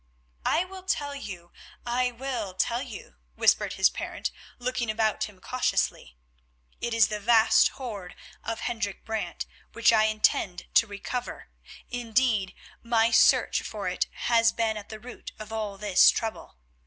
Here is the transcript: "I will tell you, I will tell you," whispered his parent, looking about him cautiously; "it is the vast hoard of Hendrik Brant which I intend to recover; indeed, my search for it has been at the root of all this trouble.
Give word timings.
"I 0.47 0.65
will 0.65 0.81
tell 0.81 1.13
you, 1.13 1.51
I 1.85 2.09
will 2.09 2.55
tell 2.55 2.81
you," 2.81 3.17
whispered 3.35 3.73
his 3.73 3.91
parent, 3.91 4.31
looking 4.57 4.89
about 4.89 5.25
him 5.25 5.39
cautiously; 5.39 6.17
"it 6.79 6.91
is 6.95 7.09
the 7.09 7.19
vast 7.19 7.67
hoard 7.77 8.15
of 8.43 8.61
Hendrik 8.61 9.05
Brant 9.05 9.45
which 9.73 9.93
I 9.93 10.05
intend 10.05 10.65
to 10.73 10.87
recover; 10.87 11.49
indeed, 11.91 12.55
my 12.81 13.11
search 13.11 13.61
for 13.61 13.87
it 13.87 14.07
has 14.11 14.51
been 14.51 14.75
at 14.75 14.89
the 14.89 14.99
root 14.99 15.33
of 15.37 15.53
all 15.53 15.77
this 15.77 16.09
trouble. 16.09 16.57